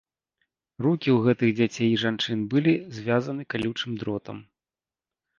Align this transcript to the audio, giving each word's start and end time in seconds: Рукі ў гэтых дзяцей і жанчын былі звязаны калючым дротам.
Рукі 0.83 1.09
ў 1.15 1.25
гэтых 1.25 1.49
дзяцей 1.59 1.89
і 1.95 1.99
жанчын 2.03 2.39
былі 2.53 2.73
звязаны 2.97 3.45
калючым 3.55 3.91
дротам. 4.05 4.37